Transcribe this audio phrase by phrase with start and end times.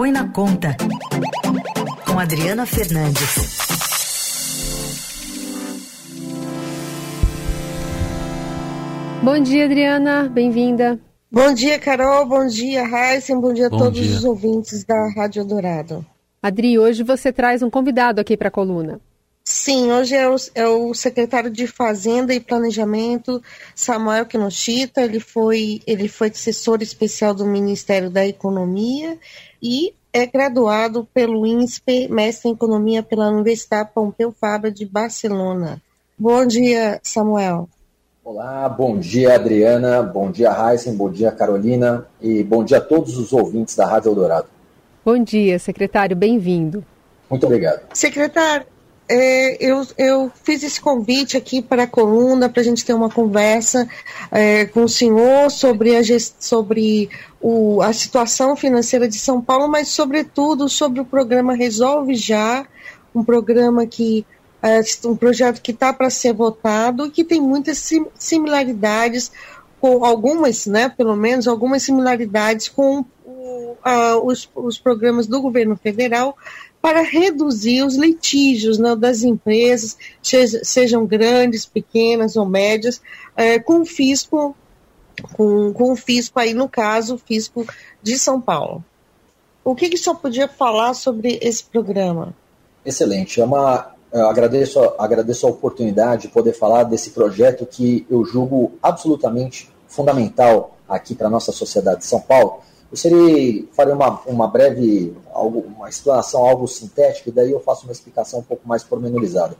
[0.00, 0.74] Põe na Conta,
[2.06, 3.58] com Adriana Fernandes.
[9.22, 10.26] Bom dia, Adriana.
[10.26, 10.98] Bem-vinda.
[11.30, 12.24] Bom dia, Carol.
[12.24, 13.42] Bom dia, Heisen.
[13.42, 14.16] Bom dia a Bom todos dia.
[14.16, 16.02] os ouvintes da Rádio Dourado.
[16.42, 19.02] Adri, hoje você traz um convidado aqui para a coluna.
[19.44, 23.42] Sim, hoje é o, é o, secretário de Fazenda e Planejamento,
[23.74, 25.02] Samuel Kinoshita.
[25.02, 29.18] Ele foi, ele foi assessor especial do Ministério da Economia
[29.62, 35.80] e é graduado pelo INSPE, mestre em Economia pela Universidade Pompeu Fabra de Barcelona.
[36.18, 37.68] Bom dia, Samuel.
[38.22, 43.16] Olá, bom dia Adriana, bom dia Heisen, bom dia Carolina e bom dia a todos
[43.16, 44.46] os ouvintes da Rádio Eldorado.
[45.04, 46.84] Bom dia, secretário, bem-vindo.
[47.28, 47.80] Muito obrigado.
[47.94, 48.66] Secretário,
[49.12, 53.10] é, eu, eu, fiz esse convite aqui para a coluna para a gente ter uma
[53.10, 53.88] conversa
[54.30, 56.00] é, com o senhor sobre, a,
[56.38, 57.10] sobre
[57.40, 62.64] o, a situação financeira de São Paulo, mas, sobretudo, sobre o programa Resolve Já,
[63.12, 64.24] um programa que
[64.62, 69.32] é, um projeto que está para ser votado e que tem muitas similaridades
[69.80, 73.04] com algumas, né, pelo menos algumas similaridades com
[74.22, 76.36] os, os, programas do governo federal
[76.80, 83.00] para reduzir os litígios né, das empresas, seja, sejam grandes, pequenas ou médias,
[83.36, 84.56] é, com o fisco,
[85.34, 87.66] com, com o fisco aí no caso, o fisco
[88.02, 88.84] de São Paulo.
[89.62, 92.34] O que, que o senhor podia falar sobre esse programa?
[92.84, 93.40] Excelente.
[93.40, 98.72] É uma eu agradeço, agradeço a oportunidade de poder falar desse projeto que eu julgo
[98.82, 102.60] absolutamente fundamental aqui para a nossa sociedade de São Paulo.
[102.92, 107.92] Eu farei uma, uma breve, algo, uma explanação algo sintética, e daí eu faço uma
[107.92, 109.56] explicação um pouco mais pormenorizada.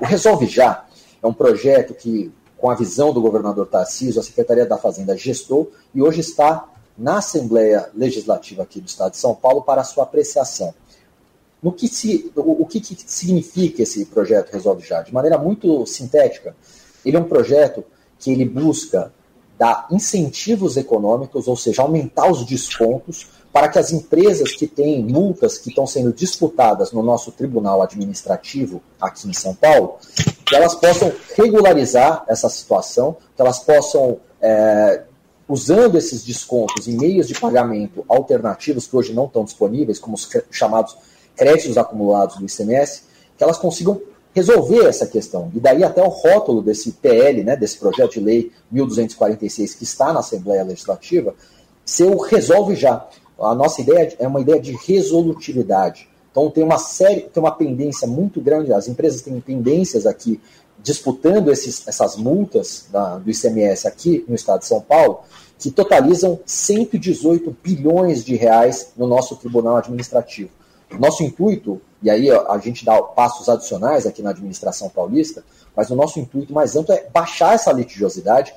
[0.00, 0.86] O Resolve Já
[1.22, 5.70] é um projeto que, com a visão do governador Tarcísio, a Secretaria da Fazenda gestou
[5.94, 10.74] e hoje está na Assembleia Legislativa aqui do Estado de São Paulo para sua apreciação.
[11.62, 15.02] No que se, o, o que, que significa esse projeto Resolve Já?
[15.02, 16.56] De maneira muito sintética,
[17.04, 17.84] ele é um projeto
[18.18, 19.12] que ele busca
[19.60, 25.58] dar incentivos econômicos, ou seja, aumentar os descontos para que as empresas que têm multas
[25.58, 29.98] que estão sendo disputadas no nosso tribunal administrativo aqui em São Paulo,
[30.50, 35.02] elas possam regularizar essa situação, que elas possam, é,
[35.46, 40.26] usando esses descontos em meios de pagamento alternativos que hoje não estão disponíveis, como os
[40.50, 40.96] chamados
[41.36, 43.02] créditos acumulados do ICMS,
[43.36, 44.00] que elas consigam
[44.34, 45.50] resolver essa questão.
[45.54, 50.12] E daí até o rótulo desse PL, né, desse projeto de lei 1246 que está
[50.12, 51.34] na Assembleia Legislativa,
[51.84, 53.08] ser o resolve já.
[53.40, 56.08] A nossa ideia é uma ideia de resolutividade.
[56.30, 60.40] Então tem uma série, tem uma pendência muito grande, as empresas têm pendências aqui
[60.82, 65.20] disputando esses, essas multas da, do ICMS aqui no estado de São Paulo,
[65.58, 70.50] que totalizam 118 bilhões de reais no nosso Tribunal Administrativo.
[70.98, 75.44] Nosso intuito, e aí a gente dá passos adicionais aqui na administração paulista,
[75.76, 78.54] mas o nosso intuito mais amplo é baixar essa litigiosidade,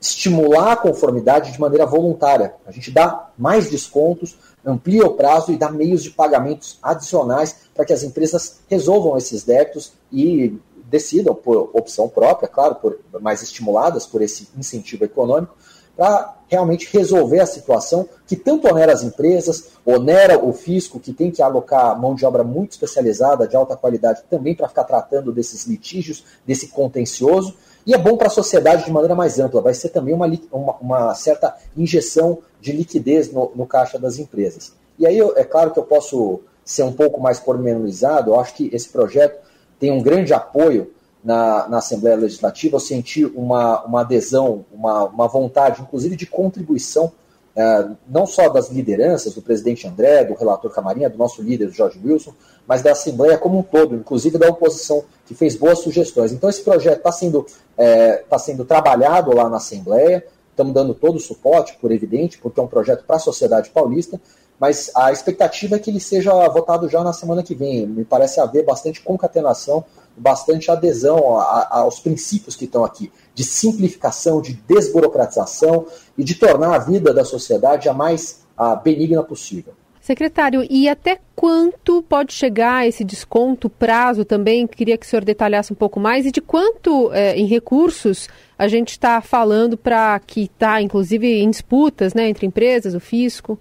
[0.00, 2.54] estimular a conformidade de maneira voluntária.
[2.66, 7.84] A gente dá mais descontos, amplia o prazo e dá meios de pagamentos adicionais para
[7.84, 14.06] que as empresas resolvam esses débitos e decidam por opção própria, claro, por, mais estimuladas
[14.06, 15.54] por esse incentivo econômico,
[15.96, 21.30] para realmente resolver a situação que tanto onera as empresas, onera o fisco, que tem
[21.30, 25.66] que alocar mão de obra muito especializada, de alta qualidade, também para ficar tratando desses
[25.66, 27.54] litígios, desse contencioso,
[27.86, 30.76] e é bom para a sociedade de maneira mais ampla, vai ser também uma, uma,
[30.76, 34.74] uma certa injeção de liquidez no, no, caixa das empresas.
[34.98, 38.68] E aí é claro que eu posso ser um pouco mais pormenorizado, eu acho que
[38.74, 39.38] esse projeto
[39.78, 40.90] tem um grande apoio
[41.28, 47.12] na, na Assembleia Legislativa, eu senti uma, uma adesão, uma, uma vontade, inclusive, de contribuição,
[47.54, 52.00] é, não só das lideranças, do presidente André, do relator Camarinha, do nosso líder, Jorge
[52.02, 52.32] Wilson,
[52.66, 56.32] mas da Assembleia como um todo, inclusive da oposição, que fez boas sugestões.
[56.32, 57.44] Então, esse projeto está sendo,
[57.76, 62.58] é, tá sendo trabalhado lá na Assembleia, estamos dando todo o suporte, por evidente, porque
[62.58, 64.18] é um projeto para a sociedade paulista,
[64.58, 67.86] mas a expectativa é que ele seja votado já na semana que vem.
[67.86, 69.84] Me parece haver bastante concatenação
[70.18, 75.86] bastante adesão a, a, aos princípios que estão aqui, de simplificação, de desburocratização
[76.16, 79.72] e de tornar a vida da sociedade a mais a benigna possível.
[80.00, 84.66] Secretário, e até quanto pode chegar esse desconto, prazo também?
[84.66, 86.24] Queria que o senhor detalhasse um pouco mais.
[86.24, 88.26] E de quanto é, em recursos
[88.58, 93.58] a gente está falando para que está, inclusive, em disputas né, entre empresas, o fisco?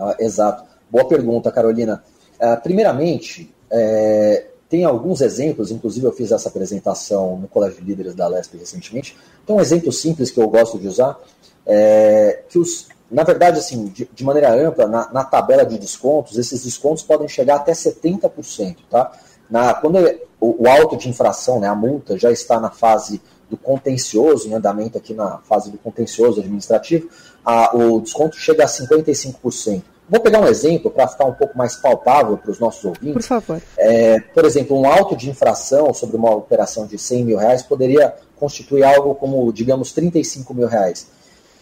[0.00, 0.64] Ah, exato.
[0.90, 2.02] Boa pergunta, Carolina.
[2.40, 8.14] Ah, primeiramente, é, tem alguns exemplos, inclusive eu fiz essa apresentação no Colégio de Líderes
[8.14, 9.16] da LESP recentemente.
[9.46, 11.18] Tem um exemplo simples que eu gosto de usar,
[11.66, 16.38] é que os, na verdade, assim, de, de maneira ampla, na, na, tabela de descontos,
[16.38, 19.12] esses descontos podem chegar até 70%, tá?
[19.50, 23.20] Na, quando é, o, o auto de infração, né, a multa, já está na fase
[23.50, 27.08] do contencioso, em andamento aqui na fase do contencioso administrativo,
[27.44, 29.82] a, o desconto chega a 55%.
[30.10, 33.12] Vou pegar um exemplo para ficar um pouco mais palpável para os nossos ouvintes.
[33.12, 33.62] Por favor.
[33.78, 38.12] É, por exemplo, um auto de infração sobre uma operação de 100 mil reais poderia
[38.34, 41.06] constituir algo como, digamos, 35 mil reais.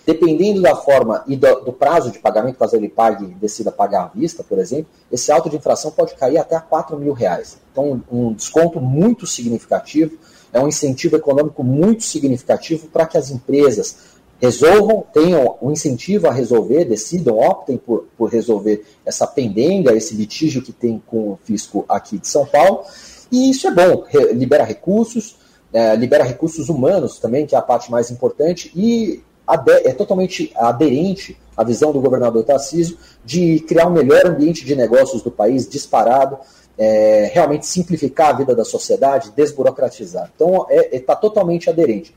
[0.06, 4.06] Dependendo da forma e do, do prazo de pagamento, caso ele pague decida pagar à
[4.06, 7.59] vista, por exemplo, esse auto de infração pode cair até a 4 mil reais.
[7.71, 10.17] Então, um desconto muito significativo,
[10.50, 16.32] é um incentivo econômico muito significativo para que as empresas resolvam, tenham um incentivo a
[16.32, 21.85] resolver, decidam, optem por, por resolver essa pendenga, esse litígio que tem com o fisco
[21.88, 22.82] aqui de São Paulo.
[23.31, 25.37] E isso é bom, libera recursos,
[25.73, 29.23] é, libera recursos humanos também, que é a parte mais importante, e
[29.85, 35.23] é totalmente aderente à visão do governador Tarcísio de criar um melhor ambiente de negócios
[35.23, 36.38] do país, disparado,
[36.76, 40.31] é, realmente simplificar a vida da sociedade, desburocratizar.
[40.35, 42.14] Então, está é, é, tá totalmente aderente.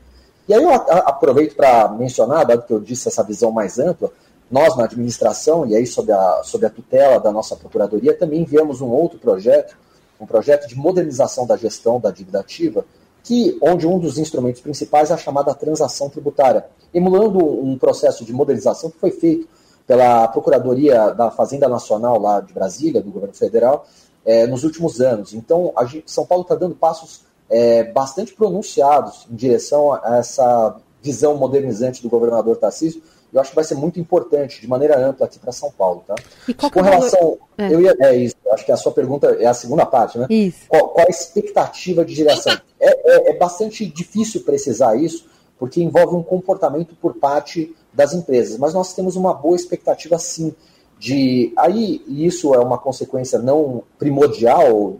[0.52, 4.12] E aí eu aproveito para mencionar, dado que eu disse essa visão mais ampla,
[4.50, 8.82] nós na administração, e aí sob a, sob a tutela da nossa procuradoria, também enviamos
[8.82, 9.74] um outro projeto,
[10.20, 12.84] um projeto de modernização da gestão da dívida ativa,
[13.24, 18.32] que, onde um dos instrumentos principais é a chamada transação tributária, emulando um processo de
[18.34, 19.48] modernização que foi feito
[19.86, 23.86] pela Procuradoria da Fazenda Nacional lá de Brasília, do governo federal,
[24.22, 25.32] é, nos últimos anos.
[25.32, 27.22] Então, gente, São Paulo está dando passos
[27.52, 33.02] é, bastante pronunciados em direção a essa visão modernizante do governador Tarcísio.
[33.30, 36.02] Eu acho que vai ser muito importante, de maneira ampla, aqui para São Paulo.
[36.06, 36.14] Tá?
[36.48, 37.38] E qual Com é relação.
[37.58, 37.72] É.
[37.72, 40.26] Eu ia, é isso, acho que a sua pergunta é a segunda parte, né?
[40.30, 40.60] Isso.
[40.68, 42.58] Qual, qual a expectativa de direção?
[42.80, 45.26] É, é, é bastante difícil precisar isso,
[45.58, 48.58] porque envolve um comportamento por parte das empresas.
[48.58, 50.54] Mas nós temos uma boa expectativa, sim,
[50.98, 51.52] de.
[51.56, 54.96] Aí, isso é uma consequência não primordial,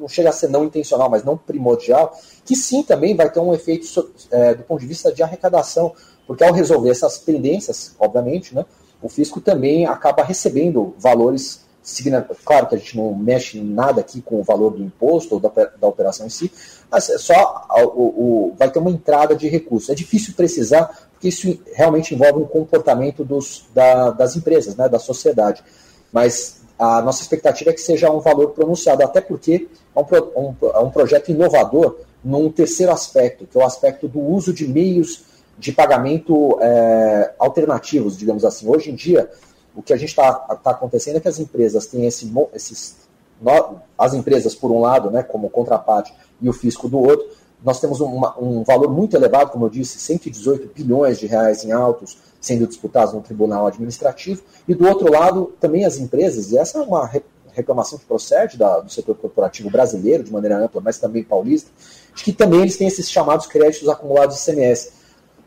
[0.00, 3.54] não chega a ser não intencional, mas não primordial, que sim também vai ter um
[3.54, 5.94] efeito é, do ponto de vista de arrecadação,
[6.26, 8.64] porque ao resolver essas pendências, obviamente, né,
[9.02, 11.68] o fisco também acaba recebendo valores
[12.44, 15.40] Claro que a gente não mexe em nada aqui com o valor do imposto ou
[15.40, 16.52] da, da operação em si,
[16.90, 19.88] mas é só o, o, vai ter uma entrada de recursos.
[19.88, 24.98] É difícil precisar, porque isso realmente envolve um comportamento dos, da, das empresas, né, da
[24.98, 25.64] sociedade.
[26.12, 30.04] Mas a nossa expectativa é que seja um valor pronunciado, até porque é um,
[30.34, 34.66] um, é um projeto inovador num terceiro aspecto, que é o aspecto do uso de
[34.66, 35.24] meios
[35.58, 38.66] de pagamento é, alternativos, digamos assim.
[38.66, 39.30] Hoje em dia,
[39.76, 42.96] o que a gente está tá acontecendo é que as empresas têm esse, esses.
[43.98, 47.26] As empresas, por um lado, né, como contraparte, e o fisco do outro,
[47.64, 52.16] nós temos um valor muito elevado, como eu disse, 118 bilhões de reais em autos
[52.40, 56.80] sendo disputados no tribunal administrativo, e do outro lado, também as empresas, e essa é
[56.80, 57.08] uma
[57.52, 61.70] reclamação que procede da, do setor corporativo brasileiro, de maneira ampla, mas também paulista,
[62.14, 64.92] de que também eles têm esses chamados créditos acumulados de CMS.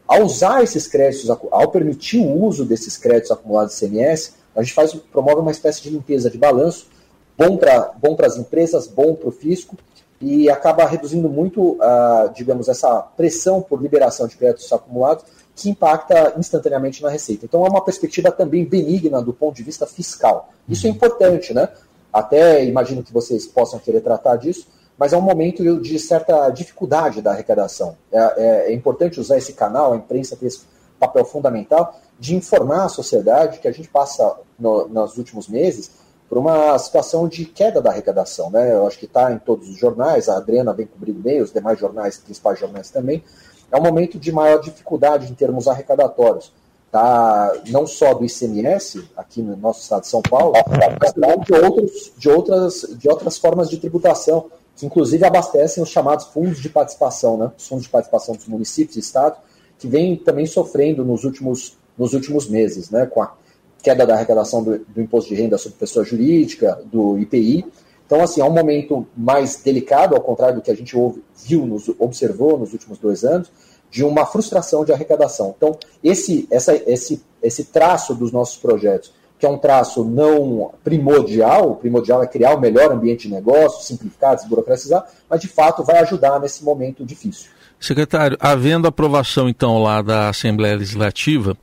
[0.08, 4.74] Ao usar esses créditos, ao permitir o uso desses créditos acumulados de CMS, a gente
[4.74, 6.88] faz, promove uma espécie de limpeza de balanço,
[7.36, 9.76] bom para bom as empresas, bom para o fisco,
[10.24, 16.34] e acaba reduzindo muito, uh, digamos, essa pressão por liberação de créditos acumulados, que impacta
[16.38, 17.46] instantaneamente na receita.
[17.46, 20.50] Então é uma perspectiva também benigna do ponto de vista fiscal.
[20.68, 20.96] Isso é uhum.
[20.96, 21.68] importante, né?
[22.12, 27.22] Até imagino que vocês possam querer tratar disso, mas é um momento de certa dificuldade
[27.22, 27.98] da arrecadação.
[28.12, 30.62] É, é, é importante usar esse canal, a imprensa tem esse
[30.98, 35.92] papel fundamental de informar a sociedade que a gente passa no, nos últimos meses
[36.34, 38.50] por uma situação de queda da arrecadação.
[38.50, 38.74] Né?
[38.74, 41.78] Eu acho que está em todos os jornais, a Adriana vem cobrindo bem, os demais
[41.78, 43.24] jornais, principais jornais também,
[43.72, 46.52] é um momento de maior dificuldade em termos arrecadatórios.
[46.92, 47.54] Tá?
[47.68, 50.54] Não só do ICMS, aqui no nosso estado de São Paulo,
[51.00, 55.90] mas também de, outros, de, outras, de outras formas de tributação, que inclusive abastecem os
[55.90, 57.52] chamados fundos de participação, né?
[57.56, 59.38] os fundos de participação dos municípios e estados,
[59.78, 63.06] que vem também sofrendo nos últimos, nos últimos meses, né?
[63.06, 63.36] com a
[63.84, 67.66] queda da arrecadação do, do imposto de renda sobre pessoa jurídica, do IPI,
[68.06, 71.66] então, assim, é um momento mais delicado, ao contrário do que a gente ouve, viu,
[71.66, 73.52] nos, observou nos últimos dois anos,
[73.90, 75.54] de uma frustração de arrecadação.
[75.58, 81.72] Então, esse, essa, esse, esse traço dos nossos projetos, que é um traço não primordial,
[81.72, 85.84] o primordial é criar o um melhor ambiente de negócio, simplificar, desburocratizar, mas de fato
[85.84, 87.50] vai ajudar nesse momento difícil.
[87.80, 91.58] Secretário, havendo aprovação então lá da Assembleia Legislativa,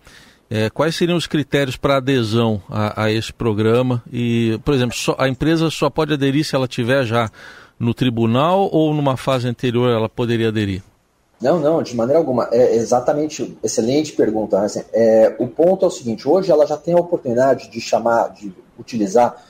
[0.50, 4.02] é, quais seriam os critérios para adesão a, a, esse programa?
[4.12, 7.30] E, por exemplo, só, a empresa só pode aderir se ela tiver já
[7.78, 10.83] no tribunal ou numa fase anterior ela poderia aderir?
[11.40, 12.49] Não, não, de maneira alguma.
[12.52, 14.61] É exatamente, excelente pergunta.
[14.61, 18.28] Assim, é, o ponto é o seguinte: hoje ela já tem a oportunidade de chamar,
[18.35, 19.42] de utilizar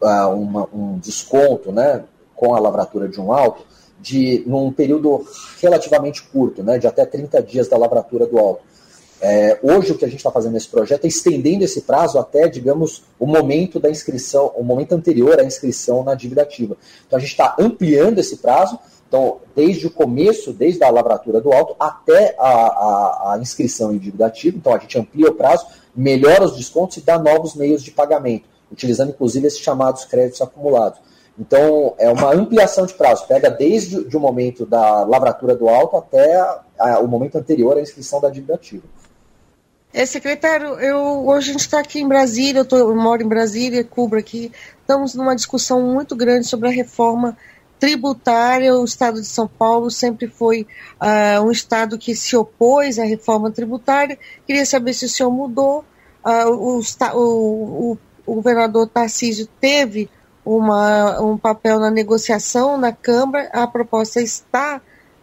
[0.00, 3.66] uh, uma, um desconto, né, com a lavratura de um alto,
[4.00, 5.26] de num período
[5.60, 8.62] relativamente curto, né, de até 30 dias da lavratura do alto.
[9.20, 12.48] É, hoje o que a gente está fazendo nesse projeto é estendendo esse prazo até,
[12.48, 16.76] digamos, o momento da inscrição, o momento anterior à inscrição na dívida ativa.
[17.06, 21.52] Então a gente está ampliando esse prazo então, desde o começo, desde a lavratura do
[21.52, 25.66] alto até a, a, a, inscrição em dívida ativa, então a gente amplia o prazo,
[25.94, 30.98] melhora os descontos e dá novos meios de pagamento, utilizando inclusive esses chamados créditos acumulados.
[31.38, 36.34] Então, é uma ampliação de prazo, pega desde o momento da lavratura do alto até
[36.78, 38.84] a, o momento anterior à inscrição da dívida ativa.
[39.92, 43.28] É, secretário, eu, hoje a gente está aqui em Brasília, eu, tô, eu moro em
[43.28, 47.36] Brasília, cubro aqui, estamos numa discussão muito grande sobre a reforma
[47.78, 50.66] tributária, o Estado de São Paulo sempre foi
[51.00, 54.18] uh, um Estado que se opôs à reforma tributária.
[54.46, 55.84] Queria saber se o senhor mudou.
[56.24, 56.80] Uh, o,
[57.14, 60.10] o, o, governador Tarcísio teve
[60.44, 64.80] uma, um papel na negociação na Câmara, a proposta está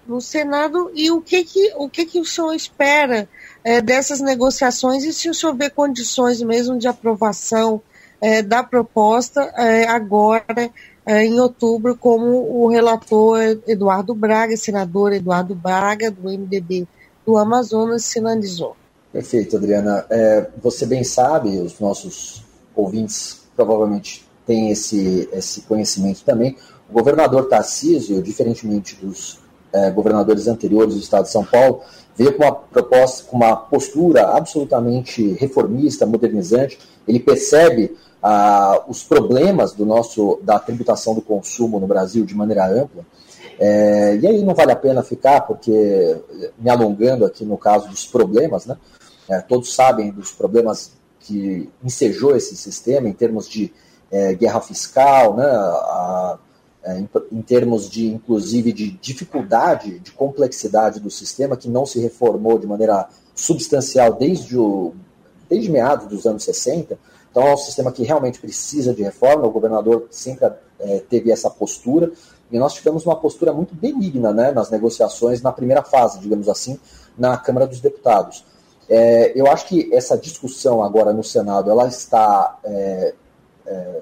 [0.08, 3.28] no Senado, e o que, que, o, que, que o senhor espera
[3.64, 7.82] é, dessas negociações e se o senhor vê condições mesmo de aprovação
[8.20, 10.70] é, da proposta é, agora
[11.06, 16.88] é, em outubro, como o relator Eduardo Braga, senador Eduardo Braga, do MDB
[17.26, 18.76] do Amazonas, sinalizou.
[19.12, 20.06] Perfeito, Adriana.
[20.10, 22.44] É, você bem sabe, os nossos
[22.74, 26.56] ouvintes provavelmente têm esse, esse conhecimento também.
[26.90, 29.42] O governador Tarcísio, diferentemente dos
[29.96, 31.82] governadores anteriores do estado de São Paulo,
[32.16, 36.78] veio com uma proposta, com uma postura absolutamente reformista, modernizante.
[37.08, 42.68] Ele percebe ah, os problemas do nosso da tributação do consumo no Brasil de maneira
[42.68, 43.06] ampla.
[43.60, 46.18] É, e aí não vale a pena ficar, porque
[46.58, 48.78] me alongando aqui no caso dos problemas, né?
[49.30, 53.72] É, todos sabem dos problemas que ensejou esse sistema em termos de
[54.12, 55.46] é, guerra fiscal, né?
[55.46, 56.38] A,
[56.84, 62.00] é, em, em, termos de, inclusive, de dificuldade, de complexidade do sistema, que não se
[62.00, 64.94] reformou de maneira substancial desde, o,
[65.50, 66.98] desde meados dos anos 60,
[67.32, 71.50] então é um sistema que realmente precisa de reforma, o governador sempre é, teve essa
[71.50, 72.12] postura,
[72.52, 76.80] e nós tivemos uma postura muito benigna né, nas negociações na primeira fase, digamos assim,
[77.18, 78.46] na Câmara dos Deputados.
[78.88, 83.14] É, eu acho que essa discussão agora no Senado ela está, é,
[83.66, 84.02] é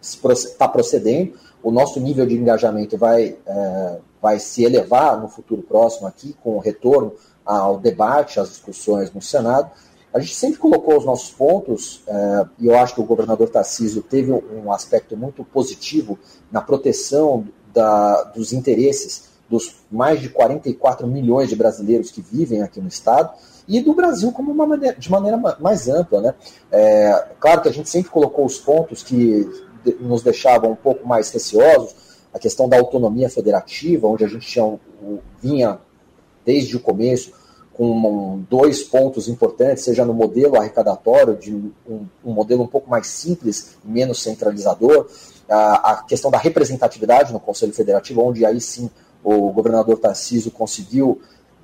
[0.00, 6.06] está procedendo, o nosso nível de engajamento vai, é, vai se elevar no futuro próximo
[6.06, 7.12] aqui, com o retorno
[7.44, 9.70] ao debate, às discussões no Senado,
[10.12, 14.02] a gente sempre colocou os nossos pontos, é, e eu acho que o governador Tarcísio
[14.02, 16.18] teve um aspecto muito positivo
[16.50, 22.80] na proteção da, dos interesses dos mais de 44 milhões de brasileiros que vivem aqui
[22.80, 23.32] no Estado
[23.66, 26.20] e do Brasil como uma maneira, de maneira mais ampla.
[26.20, 26.34] Né?
[26.70, 29.48] É, claro que a gente sempre colocou os pontos que
[30.00, 31.94] nos deixavam um pouco mais receosos,
[32.32, 34.78] a questão da autonomia federativa, onde a gente tinha,
[35.42, 35.78] vinha
[36.44, 37.32] desde o começo
[37.72, 43.06] com dois pontos importantes, seja no modelo arrecadatório, de um, um modelo um pouco mais
[43.06, 45.06] simples, menos centralizador,
[45.48, 48.90] a, a, questão da representatividade no Conselho Federativo, onde aí sim
[49.22, 51.20] o governador Tarcísio conseguiu,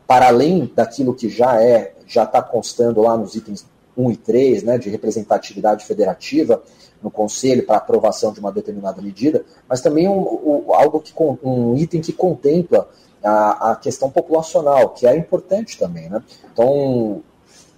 [0.06, 3.66] para além daquilo que já é, já está constando lá nos itens
[3.96, 6.62] 1 e 3, né, de representatividade federativa
[7.02, 11.76] no Conselho para aprovação de uma determinada medida, mas também um, um, algo que, um
[11.76, 12.88] item que contempla
[13.22, 16.08] a, a questão populacional, que é importante também.
[16.08, 16.22] Né?
[16.52, 17.22] Então,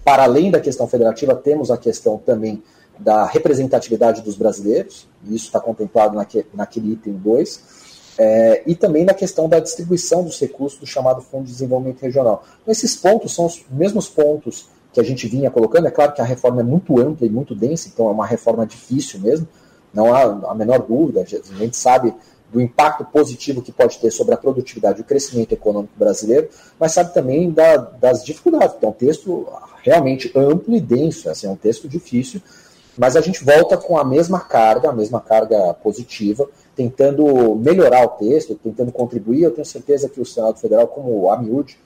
[0.04, 2.62] para além da questão federativa, temos a questão também
[2.98, 7.86] da representatividade dos brasileiros, e isso está contemplado naque, naquele item 2,
[8.18, 12.44] é, e também na questão da distribuição dos recursos do chamado Fundo de Desenvolvimento Regional.
[12.62, 15.86] Então, esses pontos são os mesmos pontos que a gente vinha colocando.
[15.86, 18.64] É claro que a reforma é muito ampla e muito densa, então é uma reforma
[18.66, 19.46] difícil mesmo,
[19.92, 21.20] não há a menor dúvida.
[21.20, 21.24] A
[21.58, 22.14] gente sabe
[22.50, 26.48] do impacto positivo que pode ter sobre a produtividade e o crescimento econômico brasileiro,
[26.80, 28.74] mas sabe também da, das dificuldades.
[28.78, 29.46] Então, é um texto
[29.82, 32.40] realmente amplo e denso, assim, é um texto difícil,
[32.96, 38.08] mas a gente volta com a mesma carga, a mesma carga positiva, tentando melhorar o
[38.08, 39.42] texto, tentando contribuir.
[39.42, 41.76] Eu tenho certeza que o Senado Federal, como a miúde,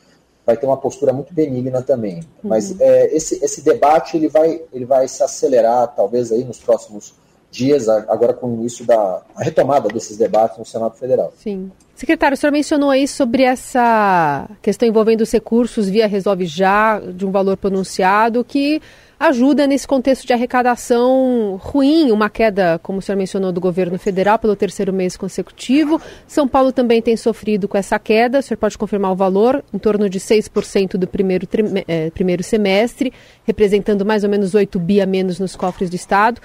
[0.50, 2.16] vai ter uma postura muito benigna também.
[2.16, 2.50] Uhum.
[2.50, 7.14] Mas é, esse, esse debate ele vai, ele vai se acelerar, talvez, aí nos próximos
[7.50, 11.32] dias, agora com o início da retomada desses debates no Senado Federal.
[11.36, 11.70] Sim.
[11.94, 17.26] Secretário, o senhor mencionou aí sobre essa questão envolvendo os recursos via Resolve Já, de
[17.26, 18.80] um valor pronunciado, que
[19.20, 24.38] ajuda nesse contexto de arrecadação ruim, uma queda, como o senhor mencionou, do governo federal
[24.38, 26.00] pelo terceiro mês consecutivo.
[26.26, 29.78] São Paulo também tem sofrido com essa queda, o senhor pode confirmar o valor, em
[29.78, 31.46] torno de 6% do primeiro,
[31.86, 33.12] eh, primeiro semestre,
[33.44, 36.40] representando mais ou menos 8 bi a menos nos cofres do Estado.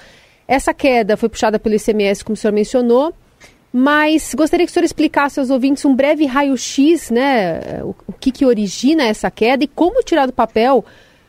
[0.45, 3.13] Essa queda foi puxada pelo ICMS, como o senhor mencionou,
[3.71, 8.45] mas gostaria que o senhor explicasse aos ouvintes um breve raio-x, né, o, que, que
[8.45, 10.83] origina essa queda e como tirar do papel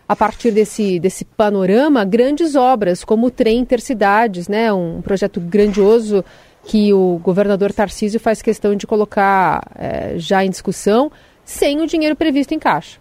[0.09, 6.25] a partir desse, desse panorama, grandes obras, como o trem intercidades, né, um projeto grandioso
[6.65, 11.11] que o governador Tarcísio faz questão de colocar é, já em discussão,
[11.45, 12.99] sem o dinheiro previsto em caixa.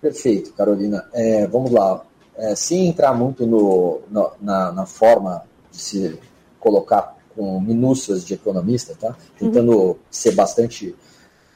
[0.00, 1.04] Perfeito, Carolina.
[1.12, 2.02] É, vamos lá.
[2.36, 6.18] É, sem entrar muito no, no, na, na, forma de se
[6.58, 9.14] colocar com minúcias de economista, tá?
[9.38, 9.96] tentando uhum.
[10.10, 10.94] ser bastante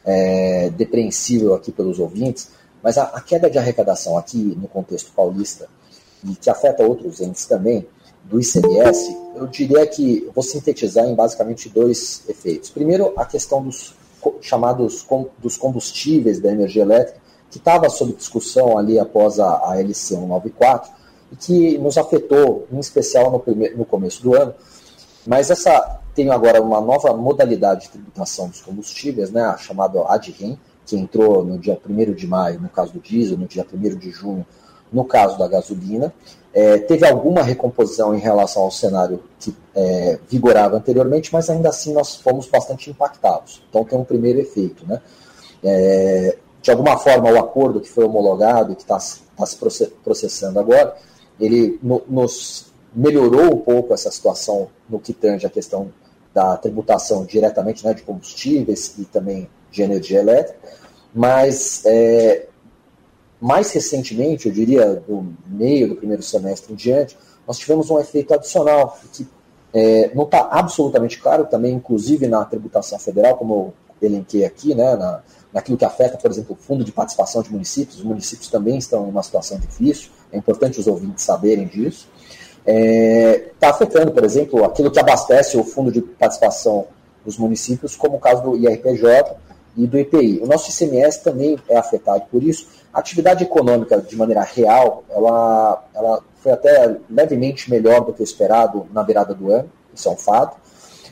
[0.04, 2.50] é, depreensível aqui pelos ouvintes,
[2.84, 5.66] mas a, a, queda de arrecadação aqui no contexto paulista,
[6.22, 7.86] e que afeta outros entes também,
[8.24, 12.68] do ICMS, eu diria que vou sintetizar em basicamente dois efeitos.
[12.68, 13.94] Primeiro, a questão dos
[14.40, 15.06] chamados
[15.38, 20.92] dos combustíveis da energia elétrica, que estava sob discussão ali após a, a LC 194,
[21.32, 24.54] e que nos afetou, em especial no, primeiro, no começo do ano.
[25.26, 30.58] Mas essa tem agora uma nova modalidade de tributação dos combustíveis, né, a chamada ADREM,
[30.86, 34.10] que entrou no dia 1 de maio, no caso do diesel, no dia 1 de
[34.10, 34.46] junho,
[34.92, 36.12] no caso da gasolina.
[36.52, 41.92] É, teve alguma recomposição em relação ao cenário que é, vigorava anteriormente, mas ainda assim
[41.92, 43.62] nós fomos bastante impactados.
[43.68, 44.86] Então tem um primeiro efeito.
[44.86, 45.00] Né?
[45.62, 48.98] É, de alguma forma, o acordo que foi homologado e que está
[49.36, 49.56] tá se
[50.04, 50.96] processando agora,
[51.40, 55.92] ele no, nos melhorou um pouco essa situação no que tange a questão
[56.32, 60.58] da tributação diretamente né, de combustíveis e também de energia elétrica,
[61.12, 62.46] mas é,
[63.40, 67.16] mais recentemente, eu diria do meio do primeiro semestre em diante,
[67.46, 69.26] nós tivemos um efeito adicional que
[69.72, 74.96] é, não está absolutamente claro também, inclusive na tributação federal, como eu elenquei aqui, né,
[74.96, 75.20] na,
[75.52, 77.98] naquilo que afeta, por exemplo, o fundo de participação de municípios.
[77.98, 82.08] Os municípios também estão em uma situação difícil, é importante os ouvintes saberem disso.
[82.66, 86.86] Está é, tá afetando, por exemplo, aquilo que abastece o fundo de participação
[87.24, 89.36] dos municípios, como o caso do IRPJ,
[89.76, 90.40] e do IPI.
[90.42, 92.68] O nosso ICMS também é afetado por isso.
[92.92, 98.24] A atividade econômica, de maneira real, ela, ela foi até levemente melhor do que o
[98.24, 100.56] esperado na virada do ano, isso é um fato.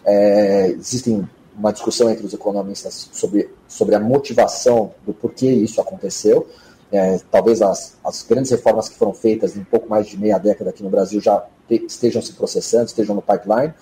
[0.05, 6.49] É, existem uma discussão entre os economistas sobre, sobre a motivação do porquê isso aconteceu.
[6.91, 10.71] É, talvez as, as grandes reformas que foram feitas em pouco mais de meia década
[10.71, 13.73] aqui no Brasil já te, estejam se processando, estejam no pipeline.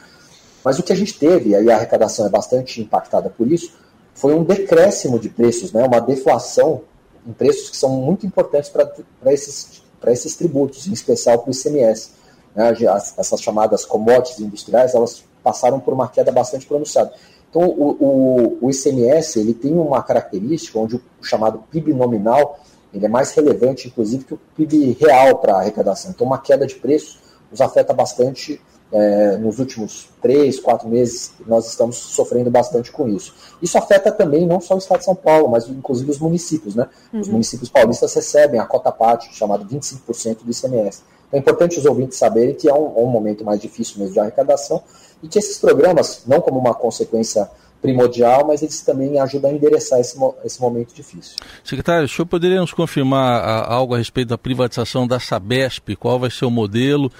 [0.65, 3.73] Mas o que a gente teve, aí a arrecadação é bastante impactada por isso,
[4.15, 6.83] foi um decréscimo de preços, né, uma deflação
[7.27, 12.13] em preços que são muito importantes para esses, esses tributos, em especial para o ICMS.
[12.55, 17.13] Né, as, essas chamadas commodities industriais, elas passaram por uma queda bastante pronunciada.
[17.49, 22.61] Então, o, o, o ICMS ele tem uma característica onde o, chamado PIB nominal
[22.93, 26.11] ele é mais relevante, inclusive, que o PIB real para a arrecadação.
[26.11, 27.19] Então, uma queda de preços
[27.51, 28.61] nos afeta bastante
[28.93, 33.35] é, nos últimos três, quatro meses, nós estamos sofrendo bastante com isso.
[33.63, 36.75] Isso afeta também não só o Estado de São Paulo, mas inclusive os municípios.
[36.75, 36.89] Né?
[37.13, 37.21] Uhum.
[37.21, 41.03] Os municípios paulistas recebem a cota parte, chamada 25% do ICMS.
[41.29, 44.15] Então, é importante os ouvintes saberem que é um, é um momento mais difícil mesmo
[44.15, 44.83] de arrecadação
[45.23, 47.49] e que esses programas, não como uma consequência
[47.81, 51.37] primordial, mas eles também ajudam a endereçar esse, esse momento difícil.
[51.65, 55.97] Secretário, o senhor poderia nos confirmar a, algo a respeito da privatização da Sabesp?
[55.97, 57.11] Qual vai ser o modelo?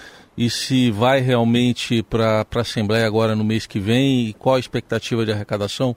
[0.41, 4.59] E se vai realmente para a Assembleia agora no mês que vem e qual a
[4.59, 5.95] expectativa de arrecadação?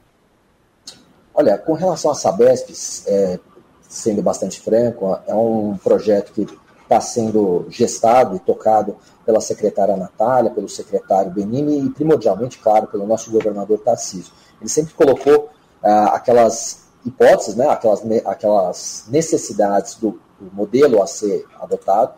[1.33, 2.73] Olha, com relação à Sabesp,
[3.07, 3.39] é,
[3.87, 6.45] sendo bastante franco, é um projeto que
[6.81, 13.07] está sendo gestado e tocado pela secretária Natália, pelo secretário Benini e primordialmente, claro, pelo
[13.07, 14.33] nosso governador Tarcísio.
[14.59, 15.51] Ele sempre colocou
[15.81, 22.15] ah, aquelas hipóteses, né, aquelas, aquelas necessidades do, do modelo a ser adotado,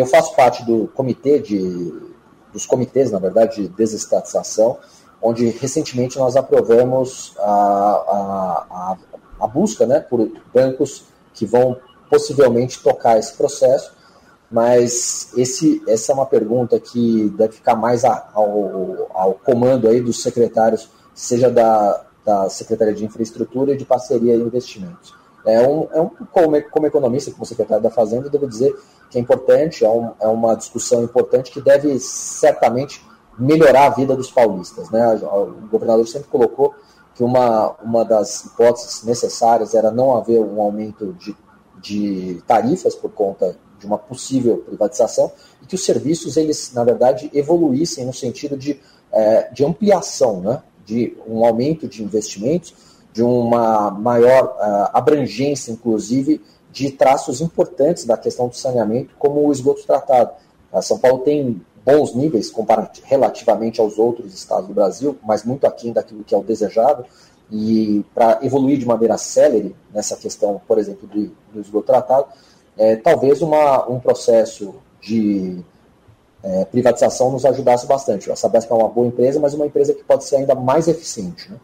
[0.00, 1.92] eu faço parte do comitê de,
[2.52, 4.78] dos comitês, na verdade, de desestatização,
[5.20, 8.96] onde recentemente nós aprovamos a, a, a,
[9.40, 11.76] a busca né, por bancos que vão
[12.10, 13.92] possivelmente tocar esse processo,
[14.50, 20.22] mas esse, essa é uma pergunta que deve ficar mais ao, ao comando aí dos
[20.22, 25.14] secretários, seja da, da Secretaria de Infraestrutura e de Parceria e Investimentos.
[25.44, 28.74] É um, é um como, como economista, como secretário da Fazenda, eu devo dizer
[29.10, 33.02] que é importante, é, um, é uma discussão importante que deve certamente
[33.38, 34.90] melhorar a vida dos paulistas.
[34.90, 35.14] Né?
[35.14, 36.74] O governador sempre colocou
[37.14, 41.36] que uma, uma das hipóteses necessárias era não haver um aumento de,
[41.80, 45.30] de tarifas por conta de uma possível privatização
[45.62, 48.80] e que os serviços, eles, na verdade, evoluíssem no sentido de,
[49.12, 50.62] é, de ampliação, né?
[50.84, 52.74] de um aumento de investimentos,
[53.18, 59.50] de uma maior uh, abrangência, inclusive, de traços importantes da questão do saneamento, como o
[59.50, 60.30] esgoto tratado.
[60.72, 62.52] A São Paulo tem bons níveis
[63.02, 67.04] relativamente aos outros estados do Brasil, mas muito aquém daquilo que é o desejado.
[67.50, 72.26] E para evoluir de maneira célere nessa questão, por exemplo, do, do esgoto tratado,
[72.76, 75.58] é, talvez uma, um processo de
[76.44, 78.30] é, privatização nos ajudasse bastante.
[78.30, 81.50] A Sabesp é uma boa empresa, mas uma empresa que pode ser ainda mais eficiente.
[81.50, 81.58] Né?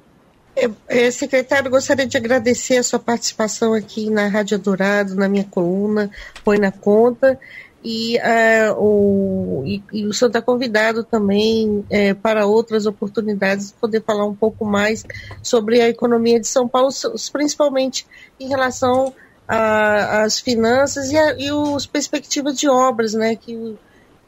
[0.88, 6.10] É, secretário, gostaria de agradecer a sua participação aqui na Rádio Dourado, na minha coluna,
[6.44, 7.38] Põe na Conta,
[7.82, 14.02] e, uh, o, e, e, o senhor está convidado também é, para outras oportunidades, poder
[14.02, 15.04] falar um pouco mais
[15.42, 16.88] sobre a economia de São Paulo,
[17.32, 18.06] principalmente
[18.40, 19.12] em relação
[19.46, 23.76] às finanças e, a, e as perspectivas de obras, né, que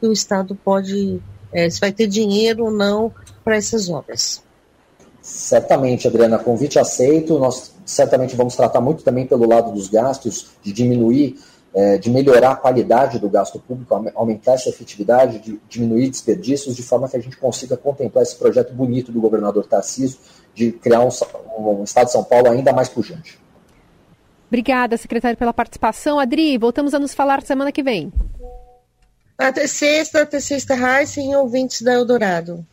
[0.01, 1.21] que o Estado pode,
[1.53, 3.13] é, se vai ter dinheiro ou não
[3.45, 4.43] para essas obras.
[5.27, 7.37] Certamente, Adriana, convite aceito.
[7.37, 11.37] Nós certamente vamos tratar muito também pelo lado dos gastos, de diminuir,
[11.75, 16.83] é, de melhorar a qualidade do gasto público, aumentar essa efetividade, de diminuir desperdícios, de
[16.85, 20.21] forma que a gente consiga contemplar esse projeto bonito do governador Tarcísio
[20.55, 21.09] de criar um,
[21.59, 23.37] um Estado de São Paulo ainda mais pujante.
[24.47, 26.21] Obrigada, secretário, pela participação.
[26.21, 28.13] Adri, voltamos a nos falar semana que vem.
[29.37, 32.65] Até sexta, até sexta, Raíssa, em ouvintes da Eldorado.